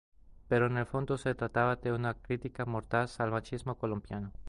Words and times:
Pero 0.47 0.65
en 0.65 0.77
el 0.77 0.87
fondo 0.87 1.15
se 1.19 1.35
trataba 1.35 1.75
de 1.75 1.91
una 1.91 2.15
crítica 2.15 2.65
mordaz 2.65 3.19
al 3.19 3.29
machismo 3.29 3.77
colombiano. 3.77 4.31